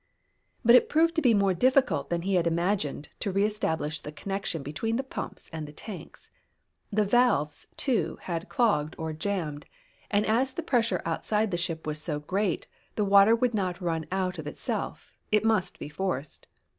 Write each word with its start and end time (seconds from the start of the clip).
But 0.65 0.73
it 0.75 0.89
proved 0.89 1.13
to 1.13 1.21
be 1.21 1.35
more 1.35 1.53
difficult 1.53 2.09
than 2.09 2.23
he 2.23 2.33
had 2.33 2.47
imagined 2.47 3.09
to 3.19 3.31
re 3.31 3.43
establish 3.45 3.99
the 3.99 4.11
connection 4.11 4.63
between 4.63 4.95
the 4.95 5.03
pumps 5.03 5.47
and 5.53 5.67
the 5.67 5.71
tanks. 5.71 6.31
The 6.91 7.05
valves, 7.05 7.67
too, 7.77 8.17
had 8.23 8.49
clogged 8.49 8.95
or 8.97 9.13
jammed, 9.13 9.67
and 10.09 10.25
as 10.25 10.53
the 10.53 10.63
pressure 10.63 11.03
outside 11.05 11.51
the 11.51 11.55
ship 11.57 11.85
was 11.85 12.01
so 12.01 12.19
great, 12.19 12.65
the 12.95 13.05
water 13.05 13.35
would 13.35 13.53
not 13.53 13.79
run 13.79 14.07
out 14.11 14.39
of 14.39 14.47
itself. 14.47 15.13
It 15.31 15.45
must 15.45 15.77
be 15.77 15.87
forced. 15.87 16.47